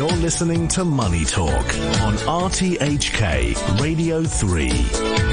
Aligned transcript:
You're 0.00 0.08
listening 0.12 0.66
to 0.68 0.82
Money 0.82 1.26
Talk 1.26 1.66
on 2.00 2.14
RTHK 2.24 3.80
Radio 3.82 4.24
3. 4.24 5.29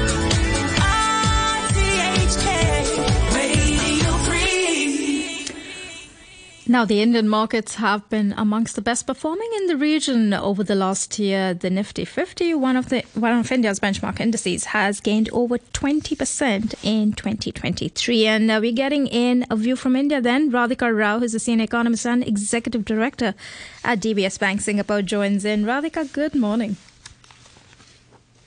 Now, 6.70 6.84
the 6.84 7.00
Indian 7.00 7.30
markets 7.30 7.76
have 7.76 8.06
been 8.10 8.34
amongst 8.36 8.76
the 8.76 8.82
best 8.82 9.06
performing 9.06 9.48
in 9.56 9.68
the 9.68 9.76
region 9.78 10.34
over 10.34 10.62
the 10.62 10.74
last 10.74 11.18
year. 11.18 11.54
The 11.54 11.70
Nifty 11.70 12.04
50, 12.04 12.52
one 12.52 12.76
of 12.76 12.90
the 12.90 13.04
one 13.14 13.38
of 13.38 13.50
India's 13.50 13.80
benchmark 13.80 14.20
indices, 14.20 14.64
has 14.64 15.00
gained 15.00 15.30
over 15.32 15.56
20% 15.56 16.74
in 16.84 17.14
2023. 17.14 18.26
And 18.26 18.50
uh, 18.50 18.58
we're 18.60 18.72
getting 18.72 19.06
in 19.06 19.46
a 19.48 19.56
view 19.56 19.76
from 19.76 19.96
India 19.96 20.20
then. 20.20 20.52
Radhika 20.52 20.94
Rao, 20.94 21.20
who's 21.20 21.34
a 21.34 21.38
senior 21.38 21.64
economist 21.64 22.04
and 22.04 22.22
executive 22.22 22.84
director 22.84 23.34
at 23.82 24.00
DBS 24.00 24.38
Bank 24.38 24.60
Singapore, 24.60 25.00
joins 25.00 25.46
in. 25.46 25.64
Radhika, 25.64 26.12
good 26.12 26.34
morning. 26.34 26.76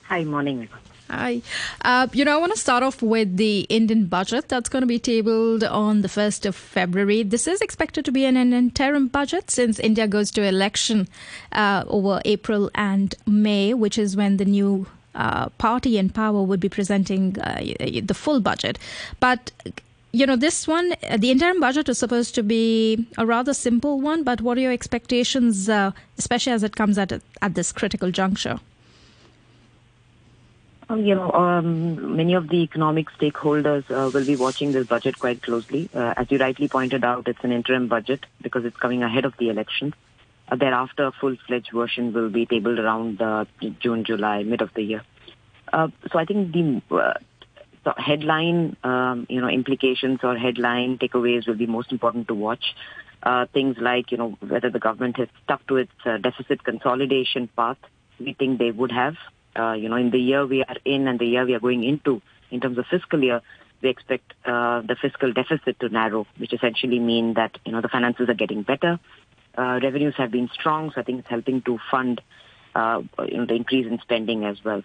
Hi, 0.04 0.22
morning. 0.22 0.68
Hi. 1.12 1.42
Uh, 1.82 2.06
you 2.14 2.24
know, 2.24 2.34
I 2.34 2.38
want 2.38 2.54
to 2.54 2.58
start 2.58 2.82
off 2.82 3.02
with 3.02 3.36
the 3.36 3.66
Indian 3.68 4.06
budget 4.06 4.48
that's 4.48 4.70
going 4.70 4.80
to 4.80 4.86
be 4.86 4.98
tabled 4.98 5.62
on 5.62 6.00
the 6.00 6.08
1st 6.08 6.46
of 6.46 6.56
February. 6.56 7.22
This 7.22 7.46
is 7.46 7.60
expected 7.60 8.06
to 8.06 8.12
be 8.12 8.24
an, 8.24 8.38
an 8.38 8.54
interim 8.54 9.08
budget 9.08 9.50
since 9.50 9.78
India 9.78 10.08
goes 10.08 10.30
to 10.30 10.42
election 10.42 11.08
uh, 11.52 11.84
over 11.86 12.22
April 12.24 12.70
and 12.74 13.14
May, 13.26 13.74
which 13.74 13.98
is 13.98 14.16
when 14.16 14.38
the 14.38 14.46
new 14.46 14.86
uh, 15.14 15.50
party 15.50 15.98
in 15.98 16.08
power 16.08 16.42
would 16.42 16.60
be 16.60 16.70
presenting 16.70 17.38
uh, 17.40 17.60
the 17.60 18.14
full 18.14 18.40
budget. 18.40 18.78
But 19.20 19.52
you 20.12 20.24
know, 20.24 20.36
this 20.36 20.66
one, 20.66 20.94
uh, 21.10 21.18
the 21.18 21.30
interim 21.30 21.60
budget 21.60 21.90
is 21.90 21.98
supposed 21.98 22.34
to 22.36 22.42
be 22.42 23.06
a 23.18 23.26
rather 23.26 23.52
simple 23.52 24.00
one, 24.00 24.24
but 24.24 24.40
what 24.40 24.56
are 24.56 24.62
your 24.62 24.72
expectations, 24.72 25.68
uh, 25.68 25.92
especially 26.16 26.54
as 26.54 26.62
it 26.62 26.74
comes 26.74 26.96
at, 26.96 27.12
at 27.42 27.54
this 27.54 27.70
critical 27.70 28.10
juncture? 28.10 28.60
You 30.96 31.14
know, 31.14 31.30
um, 31.32 32.16
many 32.16 32.34
of 32.34 32.48
the 32.48 32.56
economic 32.56 33.08
stakeholders 33.18 33.88
uh, 33.90 34.10
will 34.12 34.26
be 34.26 34.36
watching 34.36 34.72
this 34.72 34.86
budget 34.86 35.18
quite 35.18 35.42
closely. 35.42 35.88
Uh, 35.94 36.14
as 36.16 36.30
you 36.30 36.38
rightly 36.38 36.68
pointed 36.68 37.04
out, 37.04 37.28
it's 37.28 37.42
an 37.42 37.52
interim 37.52 37.88
budget 37.88 38.26
because 38.40 38.64
it's 38.64 38.76
coming 38.76 39.02
ahead 39.02 39.24
of 39.24 39.34
the 39.38 39.48
elections. 39.48 39.94
Uh, 40.48 40.56
thereafter, 40.56 41.06
a 41.06 41.12
full-fledged 41.12 41.70
version 41.72 42.12
will 42.12 42.30
be 42.30 42.46
tabled 42.46 42.78
around 42.78 43.20
uh, 43.20 43.44
June, 43.80 44.04
July, 44.04 44.42
mid 44.42 44.60
of 44.60 44.70
the 44.74 44.82
year. 44.82 45.02
Uh, 45.72 45.88
so 46.10 46.18
I 46.18 46.24
think 46.24 46.52
the, 46.52 46.82
uh, 46.94 47.14
the 47.84 47.94
headline, 47.96 48.76
um, 48.84 49.26
you 49.28 49.40
know, 49.40 49.48
implications 49.48 50.20
or 50.22 50.36
headline 50.36 50.98
takeaways 50.98 51.46
will 51.46 51.54
be 51.54 51.66
most 51.66 51.92
important 51.92 52.28
to 52.28 52.34
watch. 52.34 52.74
things 53.52 53.76
like, 53.78 54.10
you 54.10 54.18
know, 54.18 54.36
whether 54.40 54.68
the 54.68 54.80
government 54.80 55.16
has 55.16 55.28
stuck 55.44 55.66
to 55.68 55.76
its 55.76 55.92
deficit 56.22 56.64
consolidation 56.64 57.48
path. 57.56 57.78
We 58.18 58.34
think 58.34 58.58
they 58.58 58.70
would 58.70 58.92
have. 58.92 59.16
Uh, 59.54 59.72
you 59.72 59.88
know, 59.88 59.96
in 59.96 60.10
the 60.10 60.18
year 60.18 60.46
we 60.46 60.62
are 60.64 60.76
in 60.84 61.06
and 61.08 61.18
the 61.18 61.26
year 61.26 61.44
we 61.44 61.54
are 61.54 61.60
going 61.60 61.84
into, 61.84 62.22
in 62.50 62.60
terms 62.60 62.78
of 62.78 62.86
fiscal 62.86 63.22
year, 63.22 63.42
we 63.82 63.88
expect 63.88 64.32
uh, 64.44 64.80
the 64.82 64.96
fiscal 65.00 65.32
deficit 65.32 65.78
to 65.80 65.88
narrow, 65.88 66.26
which 66.38 66.52
essentially 66.52 66.98
mean 66.98 67.34
that 67.34 67.58
you 67.64 67.72
know 67.72 67.80
the 67.80 67.88
finances 67.88 68.28
are 68.28 68.34
getting 68.34 68.62
better, 68.62 68.98
uh, 69.58 69.80
revenues 69.82 70.14
have 70.16 70.30
been 70.30 70.48
strong, 70.54 70.90
so 70.94 71.00
I 71.00 71.04
think 71.04 71.20
it's 71.20 71.28
helping 71.28 71.62
to 71.62 71.78
fund 71.90 72.20
uh, 72.74 73.02
you 73.26 73.38
know 73.38 73.46
the 73.46 73.54
increase 73.54 73.86
in 73.86 73.98
spending 74.00 74.44
as 74.44 74.56
well. 74.64 74.82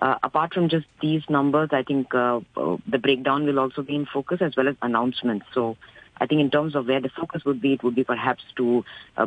Uh, 0.00 0.16
apart 0.22 0.54
from 0.54 0.68
just 0.68 0.86
these 1.02 1.22
numbers, 1.28 1.70
I 1.72 1.82
think 1.82 2.14
uh, 2.14 2.40
the 2.54 2.98
breakdown 2.98 3.44
will 3.44 3.58
also 3.58 3.82
be 3.82 3.96
in 3.96 4.06
focus 4.06 4.38
as 4.40 4.56
well 4.56 4.68
as 4.68 4.76
announcements. 4.80 5.46
So 5.52 5.76
I 6.20 6.26
think 6.26 6.40
in 6.40 6.50
terms 6.50 6.76
of 6.76 6.86
where 6.86 7.00
the 7.00 7.08
focus 7.08 7.44
would 7.44 7.60
be, 7.60 7.74
it 7.74 7.82
would 7.82 7.96
be 7.96 8.04
perhaps 8.04 8.44
to 8.56 8.84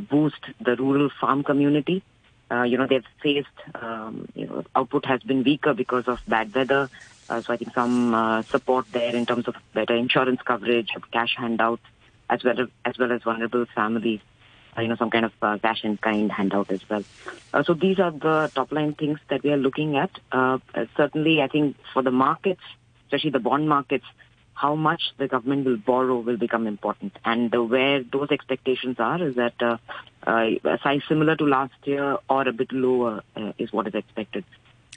boost 0.10 0.40
the 0.64 0.78
rural 0.78 1.10
farm 1.20 1.44
community 1.44 2.04
uh, 2.52 2.64
you 2.64 2.78
know, 2.78 2.86
they've 2.86 3.06
faced, 3.24 3.48
um, 3.76 4.28
you 4.36 4.46
know, 4.46 4.64
output 4.76 5.06
has 5.06 5.22
been 5.22 5.44
weaker 5.44 5.74
because 5.74 6.08
of 6.08 6.20
bad 6.28 6.54
weather. 6.54 6.90
Uh, 7.30 7.42
so 7.42 7.54
I 7.54 7.58
think 7.58 7.74
some 7.74 8.14
uh, 8.14 8.44
support 8.44 8.86
there 8.92 9.16
in 9.16 9.26
terms 9.26 9.48
of 9.48 9.56
better 9.74 9.96
insurance 9.96 10.42
coverage, 10.42 10.90
cash 11.14 11.36
handouts, 11.38 11.84
as 12.30 12.44
well 12.44 12.60
as, 12.60 12.68
as 12.84 12.98
well 12.98 13.12
as 13.12 13.24
vulnerable 13.24 13.66
families. 13.74 14.20
Uh, 14.78 14.82
you 14.82 14.88
know, 14.88 14.96
some 14.96 15.10
kind 15.10 15.26
of 15.26 15.32
uh, 15.42 15.58
cash 15.60 15.84
in 15.84 15.98
kind 15.98 16.32
handout 16.32 16.72
as 16.72 16.82
well. 16.90 17.04
Uh, 17.54 17.64
so 17.64 17.74
these 17.74 18.00
are 18.00 18.12
the 18.12 18.52
top 18.54 18.72
line 18.72 18.94
things 18.94 19.20
that 19.30 19.44
we 19.44 19.52
are 19.52 19.58
looking 19.58 19.96
at. 19.98 20.12
Certainly, 20.98 21.42
I 21.42 21.48
think 21.48 21.78
for 21.94 22.02
the 22.02 22.12
markets, 22.12 22.62
especially 23.06 23.32
the 23.32 23.40
bond 23.40 23.68
markets, 23.68 24.06
how 24.62 24.76
much 24.76 25.02
the 25.18 25.28
government 25.28 25.66
will 25.66 25.78
borrow 25.78 26.20
will 26.20 26.38
become 26.38 26.68
important. 26.68 27.18
And 27.26 27.54
uh, 27.56 27.64
where 27.64 28.04
those 28.04 28.30
expectations 28.30 28.98
are 29.00 29.22
is 29.28 29.36
that 29.36 29.56
uh, 29.60 29.78
uh, 30.28 30.50
a 30.64 30.78
size 30.84 31.02
similar 31.10 31.36
to 31.38 31.46
last 31.46 31.74
year 31.86 32.18
or 32.30 32.48
a 32.48 32.54
bit 32.54 32.72
lower 32.72 33.24
uh, 33.36 33.54
is 33.58 33.74
what 33.74 33.88
is 33.88 33.96
expected. 33.96 34.46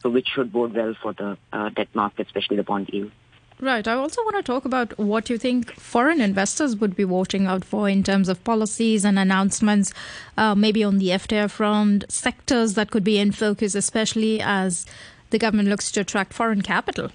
So 0.02 0.10
which 0.10 0.28
should 0.28 0.52
bode 0.52 0.74
well 0.74 0.94
for 1.02 1.14
the 1.14 1.38
uh, 1.50 1.70
debt 1.70 1.88
market, 1.94 2.26
especially 2.26 2.58
the 2.58 2.62
bond 2.62 2.90
yield. 2.92 3.10
Right. 3.58 3.88
I 3.88 3.94
also 3.94 4.22
want 4.24 4.36
to 4.36 4.42
talk 4.42 4.66
about 4.66 4.98
what 4.98 5.30
you 5.30 5.38
think 5.38 5.72
foreign 5.72 6.20
investors 6.20 6.76
would 6.76 6.94
be 6.94 7.06
watching 7.06 7.46
out 7.46 7.64
for 7.64 7.88
in 7.88 8.02
terms 8.02 8.28
of 8.28 8.44
policies 8.44 9.04
and 9.04 9.18
announcements, 9.18 9.94
uh, 10.36 10.54
maybe 10.54 10.84
on 10.84 10.98
the 10.98 11.08
FTA 11.08 11.50
front, 11.50 12.04
sectors 12.10 12.74
that 12.74 12.90
could 12.90 13.04
be 13.04 13.18
in 13.18 13.32
focus, 13.32 13.74
especially 13.74 14.42
as 14.42 14.84
the 15.30 15.38
government 15.38 15.70
looks 15.70 15.90
to 15.92 16.00
attract 16.00 16.34
foreign 16.34 16.60
capital. 16.60 17.10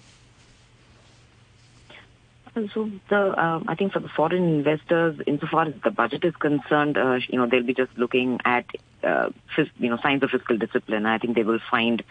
So 2.54 2.90
the 3.10 3.42
um, 3.42 3.66
I 3.68 3.76
think 3.76 3.94
for 3.94 4.00
the 4.00 4.10
foreign 4.10 4.44
investors, 4.44 5.20
insofar 5.28 5.68
as 5.68 5.74
the 5.84 5.92
budget 5.92 6.24
is 6.26 6.36
concerned, 6.36 6.98
uh, 6.98 7.20
you 7.28 7.38
know 7.38 7.48
they'll 7.48 7.64
be 7.64 7.74
just 7.74 7.92
looking 7.98 8.40
at 8.44 8.66
uh, 9.04 9.30
you 9.78 9.90
know 9.90 9.98
signs 10.02 10.24
of 10.24 10.32
fiscal 10.32 10.58
discipline. 10.58 11.06
I 11.06 11.18
think 11.20 11.36
they 11.36 11.44
will 11.44 11.60
find 11.70 12.04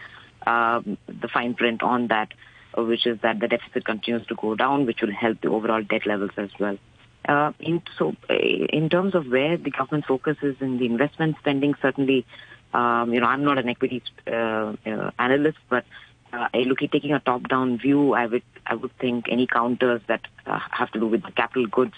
um, 0.47 0.97
the 1.07 1.27
fine 1.27 1.55
print 1.55 1.83
on 1.83 2.07
that, 2.07 2.33
uh, 2.77 2.83
which 2.83 3.05
is 3.05 3.19
that 3.21 3.39
the 3.39 3.47
deficit 3.47 3.85
continues 3.85 4.25
to 4.27 4.35
go 4.35 4.55
down, 4.55 4.85
which 4.85 5.01
will 5.01 5.13
help 5.13 5.41
the 5.41 5.49
overall 5.49 5.83
debt 5.83 6.05
levels 6.05 6.31
as 6.37 6.49
well. 6.59 6.77
Uh, 7.27 7.51
in, 7.59 7.81
so 7.97 8.15
uh, 8.29 8.33
in 8.33 8.89
terms 8.89 9.13
of 9.15 9.27
where 9.27 9.57
the 9.57 9.69
government 9.69 10.05
focuses 10.05 10.55
in 10.61 10.77
the 10.77 10.85
investment 10.85 11.35
spending, 11.39 11.75
certainly, 11.81 12.25
um, 12.73 13.13
you 13.13 13.19
know 13.19 13.27
I'm 13.27 13.43
not 13.43 13.57
an 13.57 13.67
equities 13.67 14.03
uh, 14.25 14.73
analyst, 15.19 15.57
but 15.69 15.85
uh, 16.31 16.47
look 16.53 16.81
at 16.81 16.91
taking 16.91 17.13
a 17.13 17.19
top-down 17.19 17.77
view, 17.77 18.13
I 18.13 18.25
would 18.25 18.43
I 18.65 18.75
would 18.75 18.95
think 18.99 19.25
any 19.29 19.47
counters 19.47 20.01
that 20.07 20.21
uh, 20.45 20.59
have 20.71 20.91
to 20.91 20.99
do 20.99 21.07
with 21.07 21.23
the 21.23 21.31
capital 21.31 21.67
goods, 21.67 21.95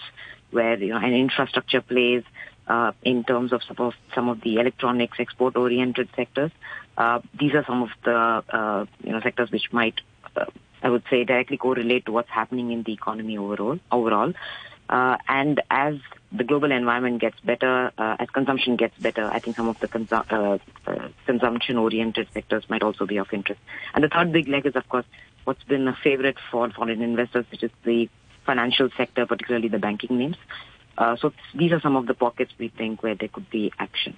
where 0.50 0.78
you 0.78 0.88
know 0.88 0.96
an 0.96 1.12
infrastructure 1.12 1.80
plays 1.80 2.22
uh, 2.66 2.92
in 3.02 3.24
terms 3.24 3.52
of 3.52 3.62
suppose 3.62 3.94
some 4.14 4.28
of 4.28 4.40
the 4.42 4.56
electronics 4.56 5.18
export-oriented 5.18 6.08
sectors. 6.16 6.50
Uh, 6.96 7.20
these 7.38 7.54
are 7.54 7.64
some 7.66 7.82
of 7.82 7.90
the 8.04 8.12
uh, 8.12 8.86
you 9.02 9.12
know 9.12 9.20
sectors 9.20 9.50
which 9.50 9.72
might 9.72 10.00
uh, 10.36 10.44
I 10.82 10.90
would 10.90 11.04
say 11.10 11.24
directly 11.24 11.56
correlate 11.56 12.06
to 12.06 12.12
what's 12.12 12.30
happening 12.30 12.72
in 12.72 12.82
the 12.82 12.92
economy 12.92 13.38
overall. 13.38 13.78
Overall, 13.90 14.32
uh, 14.88 15.16
and 15.28 15.60
as 15.70 15.96
the 16.34 16.44
global 16.44 16.72
environment 16.72 17.20
gets 17.20 17.38
better, 17.40 17.92
uh, 17.98 18.16
as 18.18 18.28
consumption 18.30 18.76
gets 18.76 18.96
better, 18.98 19.24
I 19.26 19.38
think 19.38 19.56
some 19.56 19.68
of 19.68 19.78
the 19.80 19.88
consu- 19.88 20.32
uh, 20.32 20.58
uh, 20.90 21.08
consumption-oriented 21.26 22.28
sectors 22.32 22.64
might 22.70 22.82
also 22.82 23.06
be 23.06 23.18
of 23.18 23.32
interest. 23.32 23.60
And 23.94 24.02
the 24.02 24.08
third 24.08 24.32
big 24.32 24.48
leg 24.48 24.66
is, 24.66 24.74
of 24.76 24.88
course, 24.88 25.04
what's 25.44 25.62
been 25.64 25.86
a 25.88 25.96
favorite 26.02 26.38
for 26.50 26.70
foreign 26.70 27.02
investors, 27.02 27.44
which 27.50 27.62
is 27.62 27.70
the 27.84 28.08
financial 28.46 28.88
sector, 28.96 29.26
particularly 29.26 29.68
the 29.68 29.78
banking 29.78 30.18
names. 30.18 30.36
Uh, 30.96 31.16
so 31.16 31.32
these 31.54 31.72
are 31.72 31.80
some 31.80 31.96
of 31.96 32.06
the 32.06 32.14
pockets 32.14 32.52
we 32.58 32.68
think 32.68 33.02
where 33.02 33.14
there 33.14 33.28
could 33.28 33.48
be 33.50 33.72
action. 33.78 34.16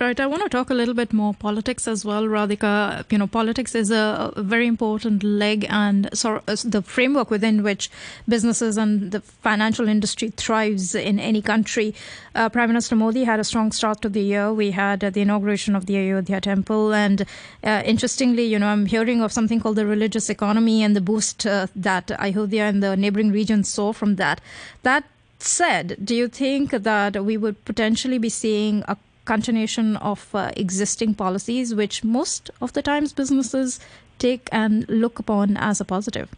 Right. 0.00 0.18
I 0.18 0.26
want 0.26 0.42
to 0.42 0.48
talk 0.48 0.70
a 0.70 0.74
little 0.74 0.94
bit 0.94 1.12
more 1.12 1.34
politics 1.34 1.86
as 1.86 2.04
well, 2.04 2.24
Radhika. 2.24 3.04
You 3.12 3.18
know, 3.18 3.26
politics 3.26 3.74
is 3.74 3.90
a 3.90 4.32
very 4.38 4.66
important 4.66 5.22
leg 5.22 5.66
and 5.68 6.06
of 6.24 6.42
the 6.64 6.82
framework 6.82 7.30
within 7.30 7.62
which 7.62 7.90
businesses 8.26 8.78
and 8.78 9.12
the 9.12 9.20
financial 9.20 9.86
industry 9.88 10.30
thrives 10.30 10.94
in 10.94 11.20
any 11.20 11.42
country. 11.42 11.94
Uh, 12.34 12.48
Prime 12.48 12.70
Minister 12.70 12.96
Modi 12.96 13.24
had 13.24 13.38
a 13.38 13.44
strong 13.44 13.70
start 13.70 14.00
to 14.00 14.08
the 14.08 14.22
year. 14.22 14.52
We 14.52 14.70
had 14.70 15.04
uh, 15.04 15.10
the 15.10 15.20
inauguration 15.20 15.76
of 15.76 15.84
the 15.84 15.96
Ayodhya 15.98 16.40
Temple, 16.40 16.94
and 16.94 17.26
uh, 17.62 17.82
interestingly, 17.84 18.46
you 18.46 18.58
know, 18.58 18.68
I'm 18.68 18.86
hearing 18.86 19.20
of 19.20 19.30
something 19.30 19.60
called 19.60 19.76
the 19.76 19.86
religious 19.86 20.30
economy 20.30 20.82
and 20.82 20.96
the 20.96 21.02
boost 21.02 21.46
uh, 21.46 21.66
that 21.76 22.10
Ayodhya 22.18 22.64
and 22.64 22.82
the 22.82 22.96
neighboring 22.96 23.30
regions 23.30 23.68
saw 23.68 23.92
from 23.92 24.16
that. 24.16 24.40
That 24.84 25.04
said, 25.38 25.98
do 26.02 26.14
you 26.16 26.28
think 26.28 26.70
that 26.70 27.22
we 27.22 27.36
would 27.36 27.64
potentially 27.66 28.18
be 28.18 28.30
seeing 28.30 28.82
a 28.88 28.96
continuation 29.24 29.96
of 29.96 30.34
uh, 30.34 30.50
existing 30.56 31.14
policies, 31.14 31.74
which 31.74 32.04
most 32.04 32.50
of 32.60 32.72
the 32.72 32.82
times 32.82 33.12
businesses 33.12 33.80
take 34.18 34.48
and 34.52 34.88
look 34.88 35.18
upon 35.18 35.56
as 35.56 35.80
a 35.80 35.84
positive? 35.84 36.28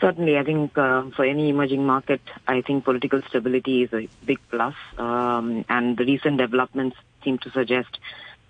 Certainly, 0.00 0.36
I 0.36 0.42
think 0.42 0.76
uh, 0.76 1.04
for 1.16 1.24
any 1.24 1.48
emerging 1.48 1.86
market, 1.86 2.20
I 2.46 2.60
think 2.60 2.84
political 2.84 3.22
stability 3.22 3.84
is 3.84 3.92
a 3.92 4.08
big 4.24 4.38
plus. 4.50 4.74
Um, 4.98 5.64
and 5.68 5.96
the 5.96 6.04
recent 6.04 6.38
developments 6.38 6.96
seem 7.22 7.38
to 7.38 7.50
suggest 7.50 7.98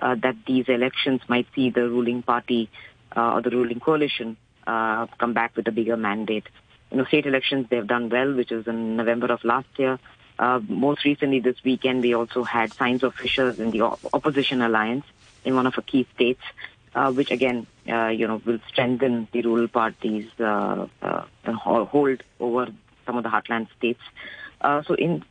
uh, 0.00 0.16
that 0.16 0.36
these 0.46 0.68
elections 0.68 1.20
might 1.28 1.46
see 1.54 1.70
the 1.70 1.88
ruling 1.88 2.22
party 2.22 2.70
uh, 3.16 3.34
or 3.34 3.42
the 3.42 3.50
ruling 3.50 3.78
coalition 3.78 4.36
uh, 4.66 5.06
come 5.18 5.32
back 5.32 5.54
with 5.56 5.68
a 5.68 5.72
bigger 5.72 5.96
mandate. 5.96 6.48
You 6.90 6.98
know, 6.98 7.04
state 7.04 7.26
elections, 7.26 7.66
they've 7.70 7.86
done 7.86 8.08
well, 8.08 8.34
which 8.34 8.50
is 8.50 8.66
in 8.66 8.96
November 8.96 9.26
of 9.32 9.44
last 9.44 9.68
year. 9.76 9.98
Uh, 10.38 10.60
most 10.68 11.04
recently 11.04 11.40
this 11.40 11.62
weekend, 11.64 12.02
we 12.02 12.14
also 12.14 12.42
had 12.42 12.72
signs 12.72 13.02
of 13.02 13.14
fissures 13.14 13.60
in 13.60 13.70
the 13.70 13.82
opposition 14.12 14.62
alliance 14.62 15.04
in 15.44 15.54
one 15.54 15.66
of 15.66 15.74
the 15.74 15.82
key 15.82 16.06
states, 16.14 16.42
uh, 16.94 17.12
which 17.12 17.30
again, 17.30 17.66
uh, 17.88 18.08
you 18.08 18.26
know, 18.26 18.40
will 18.44 18.58
strengthen 18.68 19.28
the 19.32 19.42
rural 19.42 19.68
parties' 19.68 20.28
uh, 20.40 20.86
uh, 21.02 21.24
hold 21.46 22.22
over 22.40 22.68
some 23.06 23.16
of 23.16 23.22
the 23.22 23.28
heartland 23.28 23.68
states. 23.76 24.00
Uh, 24.60 24.82
so, 24.82 24.94
in 24.94 25.22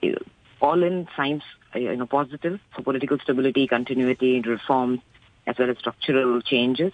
all 0.61 0.83
in 0.83 1.07
signs, 1.17 1.43
you 1.75 1.95
know, 1.95 2.05
positive 2.05 2.59
for 2.73 2.83
political 2.83 3.19
stability, 3.19 3.67
continuity, 3.67 4.39
reforms, 4.41 5.01
as 5.45 5.57
well 5.57 5.69
as 5.69 5.77
structural 5.79 6.41
changes 6.41 6.93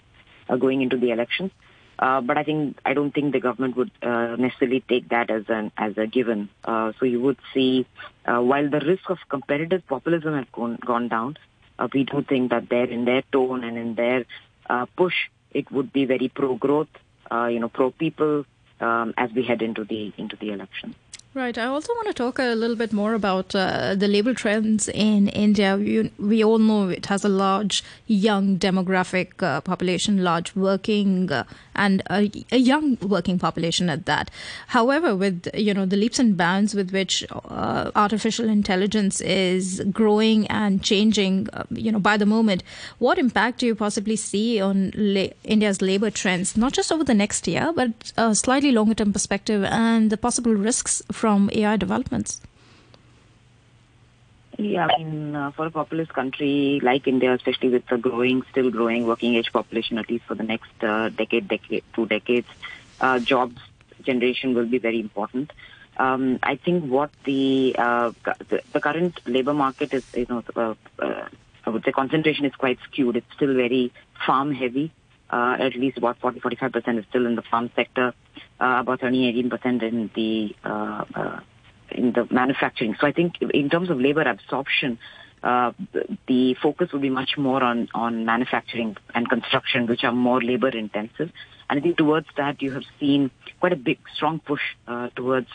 going 0.58 0.82
into 0.82 0.96
the 0.96 1.10
elections. 1.12 1.52
Uh, 2.00 2.22
but 2.22 2.38
I 2.38 2.44
think 2.44 2.78
I 2.86 2.94
don't 2.94 3.12
think 3.12 3.32
the 3.32 3.40
government 3.40 3.76
would 3.76 3.90
uh, 4.02 4.34
necessarily 4.36 4.82
take 4.88 5.10
that 5.10 5.30
as 5.30 5.44
an 5.48 5.70
as 5.76 5.98
a 5.98 6.06
given. 6.06 6.48
Uh, 6.64 6.92
so 6.98 7.04
you 7.04 7.20
would 7.20 7.36
see, 7.52 7.86
uh, 8.24 8.40
while 8.40 8.70
the 8.70 8.80
risk 8.80 9.10
of 9.10 9.18
competitive 9.28 9.86
populism 9.86 10.34
has 10.34 10.46
gone 10.50 10.78
gone 10.84 11.08
down, 11.08 11.36
uh, 11.78 11.88
we 11.92 12.04
do 12.04 12.22
think 12.22 12.50
that 12.52 12.70
there 12.70 12.86
in 12.86 13.04
their 13.04 13.22
tone 13.30 13.64
and 13.64 13.76
in 13.76 13.96
their 13.96 14.24
uh, 14.70 14.86
push, 14.96 15.28
it 15.50 15.70
would 15.70 15.92
be 15.92 16.06
very 16.06 16.28
pro 16.28 16.54
growth, 16.54 16.88
you 17.30 17.60
know, 17.60 17.68
pro 17.68 17.90
people 17.90 18.46
um, 18.80 19.12
as 19.18 19.30
we 19.32 19.42
head 19.42 19.60
into 19.60 19.84
the 19.84 20.14
into 20.16 20.36
the 20.36 20.52
election. 20.52 20.94
Right. 21.32 21.56
I 21.56 21.66
also 21.66 21.92
want 21.94 22.08
to 22.08 22.12
talk 22.12 22.40
a 22.40 22.56
little 22.56 22.74
bit 22.74 22.92
more 22.92 23.14
about 23.14 23.54
uh, 23.54 23.94
the 23.94 24.08
labor 24.08 24.34
trends 24.34 24.88
in 24.88 25.28
India. 25.28 25.76
We, 25.76 26.10
we, 26.18 26.42
all 26.42 26.58
know 26.58 26.88
it 26.88 27.06
has 27.06 27.24
a 27.24 27.28
large 27.28 27.84
young 28.08 28.58
demographic 28.58 29.40
uh, 29.40 29.60
population, 29.60 30.24
large 30.24 30.56
working 30.56 31.30
uh, 31.30 31.44
and 31.76 32.02
a, 32.10 32.28
a, 32.50 32.56
young 32.56 32.98
working 33.00 33.38
population 33.38 33.88
at 33.88 34.06
that. 34.06 34.28
However, 34.68 35.14
with 35.14 35.46
you 35.54 35.72
know 35.72 35.86
the 35.86 35.96
leaps 35.96 36.18
and 36.18 36.36
bounds 36.36 36.74
with 36.74 36.90
which 36.90 37.24
uh, 37.30 37.92
artificial 37.94 38.48
intelligence 38.48 39.20
is 39.20 39.80
growing 39.92 40.48
and 40.48 40.82
changing, 40.82 41.48
uh, 41.52 41.62
you 41.70 41.92
know 41.92 42.00
by 42.00 42.16
the 42.16 42.26
moment, 42.26 42.64
what 42.98 43.18
impact 43.18 43.60
do 43.60 43.66
you 43.66 43.76
possibly 43.76 44.16
see 44.16 44.60
on 44.60 44.90
la- 44.96 45.28
India's 45.44 45.80
labor 45.80 46.10
trends, 46.10 46.56
not 46.56 46.72
just 46.72 46.90
over 46.90 47.04
the 47.04 47.14
next 47.14 47.46
year, 47.46 47.72
but 47.72 48.12
a 48.16 48.34
slightly 48.34 48.72
longer 48.72 48.94
term 48.94 49.12
perspective 49.12 49.62
and 49.62 50.10
the 50.10 50.16
possible 50.16 50.54
risks? 50.54 51.00
From 51.20 51.50
AI 51.52 51.76
developments? 51.76 52.40
Yeah, 54.58 54.86
I 54.86 54.98
mean, 54.98 55.36
uh, 55.36 55.50
for 55.52 55.66
a 55.66 55.70
populous 55.70 56.10
country 56.10 56.80
like 56.82 57.06
India, 57.06 57.32
especially 57.34 57.68
with 57.68 57.86
the 57.88 57.98
growing, 57.98 58.42
still 58.50 58.70
growing 58.70 59.06
working 59.06 59.34
age 59.34 59.52
population, 59.52 59.98
at 59.98 60.10
least 60.10 60.24
for 60.24 60.34
the 60.34 60.42
next 60.42 60.72
uh, 60.82 61.10
decade, 61.10 61.48
decade, 61.48 61.84
two 61.94 62.06
decades, 62.06 62.48
uh, 63.00 63.18
jobs 63.18 63.58
generation 64.02 64.54
will 64.54 64.66
be 64.66 64.78
very 64.78 64.98
important. 64.98 65.52
Um, 65.98 66.38
I 66.42 66.56
think 66.56 66.84
what 66.84 67.10
the, 67.24 67.74
uh, 67.78 68.12
the, 68.48 68.62
the 68.72 68.80
current 68.80 69.20
labor 69.26 69.52
market 69.52 69.92
is, 69.92 70.04
you 70.14 70.26
know, 70.28 70.42
uh, 70.56 70.74
uh, 70.98 71.28
I 71.66 71.70
would 71.70 71.84
say 71.84 71.92
concentration 71.92 72.46
is 72.46 72.54
quite 72.54 72.78
skewed. 72.84 73.16
It's 73.16 73.32
still 73.34 73.54
very 73.54 73.92
farm 74.26 74.52
heavy. 74.54 74.92
At 75.32 75.74
least 75.76 75.98
about 75.98 76.18
40, 76.20 76.40
45 76.40 76.72
percent 76.72 76.98
is 76.98 77.04
still 77.08 77.26
in 77.26 77.36
the 77.36 77.42
farm 77.42 77.70
sector 77.76 78.14
uh, 78.60 78.80
about 78.80 79.00
13, 79.00 79.50
18% 79.50 79.82
in 79.82 80.10
the 80.14 80.54
uh, 80.64 81.04
uh, 81.14 81.40
in 81.90 82.12
the 82.12 82.26
manufacturing. 82.30 82.94
So 83.00 83.06
I 83.06 83.12
think 83.12 83.34
in 83.40 83.68
terms 83.68 83.90
of 83.90 83.98
labor 83.98 84.22
absorption, 84.22 84.98
uh, 85.42 85.72
the 86.28 86.54
focus 86.62 86.92
will 86.92 87.00
be 87.00 87.10
much 87.10 87.36
more 87.36 87.62
on, 87.62 87.88
on 87.94 88.24
manufacturing 88.24 88.96
and 89.14 89.28
construction, 89.28 89.86
which 89.86 90.04
are 90.04 90.12
more 90.12 90.40
labor 90.40 90.68
intensive. 90.68 91.32
And 91.68 91.78
I 91.78 91.82
think 91.82 91.96
towards 91.96 92.26
that, 92.36 92.62
you 92.62 92.72
have 92.72 92.84
seen 93.00 93.30
quite 93.58 93.72
a 93.72 93.76
big, 93.76 93.98
strong 94.14 94.38
push 94.40 94.60
uh, 94.86 95.08
towards 95.16 95.48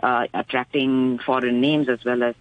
uh, 0.00 0.26
attracting 0.32 1.18
foreign 1.26 1.60
names 1.60 1.88
as 1.88 1.98
well 2.04 2.22
as 2.22 2.34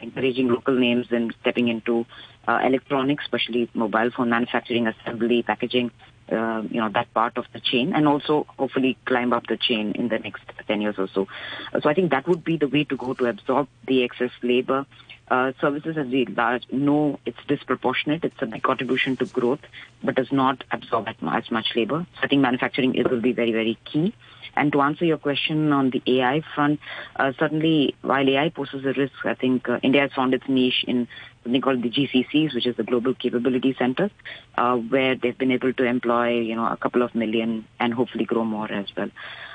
encouraging 0.00 0.48
local 0.48 0.78
names 0.78 1.06
and 1.10 1.34
stepping 1.40 1.68
into 1.68 2.06
electronics, 2.48 3.24
especially 3.24 3.68
mobile 3.74 4.10
phone 4.16 4.30
manufacturing, 4.30 4.86
assembly, 4.86 5.42
packaging, 5.42 5.90
uh, 6.30 6.62
you 6.70 6.80
know, 6.80 6.88
that 6.90 7.12
part 7.14 7.38
of 7.38 7.46
the 7.52 7.60
chain 7.60 7.92
and 7.94 8.06
also 8.06 8.46
hopefully 8.58 8.96
climb 9.04 9.32
up 9.32 9.46
the 9.46 9.56
chain 9.56 9.92
in 9.92 10.08
the 10.08 10.18
next 10.18 10.42
10 10.66 10.80
years 10.80 10.96
or 10.98 11.08
so. 11.08 11.26
So 11.80 11.88
I 11.88 11.94
think 11.94 12.10
that 12.10 12.28
would 12.28 12.44
be 12.44 12.56
the 12.56 12.68
way 12.68 12.84
to 12.84 12.96
go 12.96 13.14
to 13.14 13.26
absorb 13.26 13.68
the 13.86 14.04
excess 14.04 14.30
labor. 14.42 14.86
Uh, 15.30 15.52
services 15.60 15.98
as 15.98 16.06
we 16.06 16.24
large 16.24 16.64
know 16.72 17.20
it's 17.26 17.38
disproportionate. 17.46 18.24
It's 18.24 18.40
a 18.40 18.46
big 18.46 18.62
contribution 18.62 19.14
to 19.18 19.26
growth, 19.26 19.60
but 20.02 20.14
does 20.14 20.32
not 20.32 20.64
absorb 20.70 21.06
as 21.06 21.50
much 21.50 21.66
labor. 21.76 22.06
So 22.14 22.20
I 22.22 22.28
think 22.28 22.40
manufacturing 22.40 22.94
is, 22.94 23.04
will 23.04 23.20
be 23.20 23.32
very, 23.32 23.52
very 23.52 23.78
key. 23.84 24.14
And 24.58 24.72
to 24.72 24.80
answer 24.80 25.04
your 25.04 25.18
question 25.18 25.72
on 25.72 25.90
the 25.90 26.02
AI 26.18 26.42
front, 26.54 26.80
uh, 27.16 27.32
certainly 27.38 27.94
while 28.02 28.28
AI 28.28 28.48
poses 28.48 28.84
a 28.84 28.92
risk, 28.92 29.24
I 29.24 29.34
think 29.34 29.68
uh, 29.68 29.78
India 29.82 30.00
has 30.00 30.12
found 30.12 30.34
its 30.34 30.48
niche 30.48 30.84
in 30.88 31.06
something 31.44 31.60
called 31.60 31.82
the 31.82 31.90
GCCs, 31.90 32.54
which 32.54 32.66
is 32.66 32.76
the 32.76 32.82
Global 32.82 33.14
Capability 33.14 33.74
Centers, 33.78 34.10
uh, 34.56 34.76
where 34.76 35.14
they've 35.14 35.38
been 35.38 35.52
able 35.52 35.72
to 35.72 35.84
employ, 35.84 36.40
you 36.40 36.56
know, 36.56 36.66
a 36.66 36.76
couple 36.76 37.02
of 37.02 37.14
million 37.14 37.66
and 37.78 37.94
hopefully 37.94 38.24
grow 38.24 38.44
more 38.44 38.70
as 38.70 38.86
well. 38.96 39.10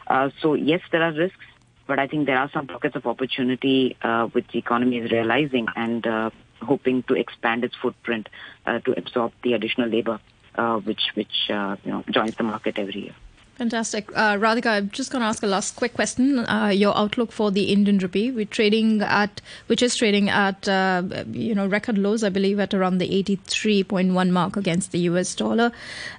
Uh, 0.07 0.29
so 0.41 0.53
yes, 0.53 0.79
there 0.91 1.03
are 1.03 1.11
risks, 1.11 1.45
but 1.85 1.99
I 1.99 2.07
think 2.07 2.25
there 2.25 2.37
are 2.37 2.49
some 2.53 2.67
pockets 2.67 2.95
of 2.95 3.05
opportunity 3.05 3.97
uh, 4.01 4.27
which 4.27 4.47
the 4.53 4.59
economy 4.59 4.99
is 4.99 5.11
realizing 5.11 5.67
and 5.75 6.07
uh, 6.07 6.29
hoping 6.61 7.03
to 7.03 7.15
expand 7.15 7.65
its 7.65 7.75
footprint 7.81 8.29
uh, 8.65 8.79
to 8.79 8.97
absorb 8.97 9.33
the 9.43 9.53
additional 9.53 9.89
labor, 9.89 10.19
uh, 10.55 10.77
which 10.77 11.11
which 11.15 11.49
uh, 11.49 11.75
you 11.83 11.91
know 11.91 12.03
joins 12.09 12.35
the 12.35 12.43
market 12.43 12.79
every 12.79 13.01
year. 13.01 13.15
Fantastic. 13.55 14.09
Uh, 14.15 14.35
Radhika, 14.35 14.65
I'm 14.65 14.89
just 14.89 15.11
going 15.11 15.21
to 15.21 15.27
ask 15.27 15.43
a 15.43 15.47
last 15.47 15.75
quick 15.75 15.93
question. 15.93 16.39
Uh, 16.39 16.69
your 16.69 16.97
outlook 16.97 17.31
for 17.31 17.51
the 17.51 17.71
Indian 17.71 17.99
rupee, 17.99 18.31
we're 18.31 18.45
trading 18.45 19.01
at, 19.03 19.41
which 19.67 19.83
is 19.83 19.95
trading 19.95 20.27
at, 20.27 20.67
uh, 20.67 21.03
you 21.31 21.53
know, 21.53 21.67
record 21.67 21.99
lows, 21.99 22.23
I 22.23 22.29
believe, 22.29 22.59
at 22.59 22.73
around 22.73 22.97
the 22.97 23.09
83.1 23.23 24.31
mark 24.31 24.57
against 24.57 24.91
the 24.91 24.99
US 25.01 25.35
dollar. 25.35 25.71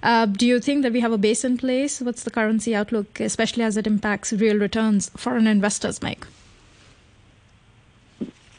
Uh, 0.02 0.26
do 0.26 0.46
you 0.46 0.60
think 0.60 0.84
that 0.84 0.92
we 0.92 1.00
have 1.00 1.10
a 1.10 1.18
base 1.18 1.44
in 1.44 1.58
place? 1.58 2.00
What's 2.00 2.22
the 2.22 2.30
currency 2.30 2.72
outlook, 2.72 3.18
especially 3.18 3.64
as 3.64 3.76
it 3.76 3.88
impacts 3.88 4.32
real 4.32 4.56
returns 4.56 5.10
foreign 5.16 5.48
investors 5.48 6.02
make? 6.02 6.24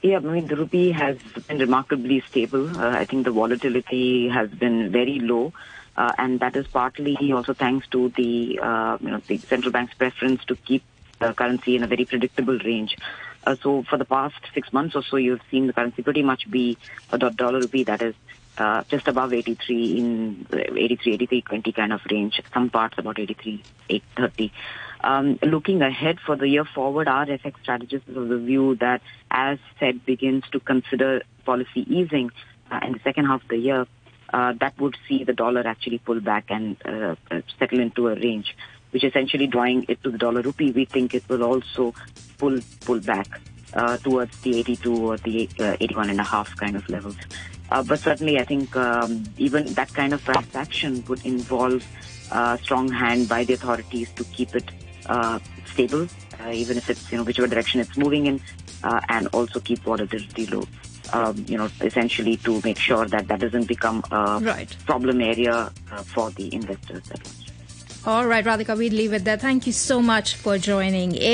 Yeah, 0.02 0.18
I 0.18 0.20
mean, 0.20 0.48
the 0.48 0.58
rupee 0.58 0.92
has 0.92 1.18
been 1.48 1.60
remarkably 1.60 2.22
stable. 2.28 2.78
Uh, 2.78 2.90
I 2.90 3.06
think 3.06 3.24
the 3.24 3.32
volatility 3.32 4.28
has 4.28 4.50
been 4.50 4.92
very 4.92 5.20
low. 5.20 5.54
Uh, 5.98 6.12
and 6.18 6.40
that 6.42 6.56
is 6.56 6.68
partly 6.68 7.16
also 7.32 7.54
thanks 7.54 7.88
to 7.88 8.10
the 8.18 8.60
uh, 8.62 8.98
you 9.00 9.10
know 9.10 9.22
the 9.28 9.38
central 9.38 9.72
bank's 9.72 9.94
preference 9.94 10.44
to 10.46 10.56
keep 10.56 10.84
the 11.20 11.34
currency 11.34 11.76
in 11.76 11.84
a 11.84 11.88
very 11.88 12.06
predictable 12.06 12.60
range. 12.60 12.98
Uh, 13.46 13.56
so 13.62 13.84
for 13.84 13.98
the 13.98 14.06
past 14.06 14.40
six 14.54 14.74
months 14.74 14.96
or 14.96 15.04
so, 15.04 15.18
you've 15.18 15.42
seen 15.52 15.68
the 15.68 15.74
currency 15.74 16.02
pretty 16.02 16.24
much 16.24 16.50
be 16.50 16.78
a 17.12 17.18
dollar 17.18 17.60
rupee 17.60 17.84
that 17.84 18.02
is 18.02 18.16
uh, 18.58 18.84
just 18.90 19.08
above 19.08 19.34
83 19.34 19.98
in 19.98 20.48
83, 20.52 21.14
83, 21.14 21.42
20 21.42 21.72
kind 21.72 21.94
of 21.94 22.02
range. 22.10 22.42
Some 22.54 22.70
parts 22.70 22.98
about 22.98 23.20
83, 23.20 23.64
830. 23.90 24.52
Um, 25.02 25.38
looking 25.44 25.82
ahead 25.82 26.20
for 26.26 26.36
the 26.36 26.48
year 26.48 26.66
forward, 26.66 27.08
our 27.08 27.26
FX 27.26 27.54
strategists 27.62 28.08
is 28.10 28.18
of 28.18 28.28
the 28.28 28.38
view 28.38 28.76
that 28.78 29.02
as 29.30 29.60
Fed 29.80 30.06
begins 30.06 30.44
to 30.52 30.60
consider 30.60 31.22
policy 31.46 31.86
easing 31.88 32.32
uh, 32.72 32.80
in 32.84 32.94
the 32.94 33.00
second 33.04 33.26
half 33.26 33.44
of 33.44 33.48
the 33.50 33.58
year, 33.58 33.86
uh, 34.36 34.52
that 34.60 34.78
would 34.82 34.98
see 35.08 35.24
the 35.24 35.32
dollar 35.32 35.66
actually 35.66 35.98
pull 36.00 36.20
back 36.20 36.46
and 36.50 36.76
uh, 36.86 37.16
uh, 37.32 37.42
settle 37.58 37.80
into 37.80 38.10
a 38.10 38.16
range, 38.16 38.54
which 38.92 39.06
essentially 39.06 39.48
drawing 39.48 39.86
it 39.88 40.04
to 40.04 40.12
the 40.12 40.18
dollar 40.18 40.42
rupee. 40.42 40.72
We 40.72 40.84
think 40.84 41.14
it 41.14 41.24
will 41.30 41.44
also 41.44 41.94
pull 42.38 42.60
pull 42.82 43.00
back 43.00 43.28
uh, 43.74 43.96
towards 43.98 44.38
the 44.42 44.60
82 44.60 44.94
or 44.94 45.18
the 45.18 45.50
uh, 45.60 45.78
81 45.80 46.10
and 46.10 46.20
a 46.20 46.24
half 46.24 46.54
kind 46.58 46.76
of 46.76 46.88
levels. 46.90 47.16
Uh, 47.72 47.82
but 47.82 48.00
certainly, 48.00 48.38
I 48.38 48.44
think 48.44 48.76
um, 48.76 49.24
even 49.38 49.74
that 49.76 49.94
kind 49.94 50.14
of 50.14 50.22
price 50.26 50.54
action 50.54 51.04
would 51.08 51.26
involve 51.26 51.88
a 52.32 52.60
strong 52.62 52.92
hand 52.92 53.30
by 53.30 53.46
the 53.46 53.54
authorities 53.54 54.12
to 54.18 54.26
keep 54.26 54.54
it 54.54 54.70
stable, 55.66 56.10
even 56.52 56.76
if 56.76 56.90
it's 56.90 57.10
you 57.10 57.18
know 57.18 57.24
whichever 57.24 57.48
direction 57.48 57.80
it's 57.80 57.96
moving 57.96 58.26
in, 58.26 58.42
and 58.84 59.28
also 59.28 59.62
keep 59.62 59.80
volatility 59.80 60.46
low 60.48 60.66
um, 61.14 61.46
you 61.48 61.58
know, 61.58 61.70
essentially 61.82 62.38
to 62.38 62.62
make 62.64 62.78
sure 62.78 63.06
that 63.06 63.28
that 63.28 63.40
doesn't 63.40 63.68
become 63.68 64.04
a 64.12 64.40
right. 64.42 64.76
problem 64.86 65.22
area 65.22 65.72
uh, 65.92 66.04
for 66.04 66.32
the 66.32 66.54
investors. 66.54 67.04
All 68.06 68.28
right, 68.28 68.46
Radhika, 68.46 68.78
we'd 68.78 68.94
leave 68.94 69.14
it 69.14 69.24
there. 69.26 69.38
Thank 69.38 69.66
you 69.66 69.74
so 69.74 70.00
much 70.00 70.36
for 70.36 70.60
joining. 70.60 71.16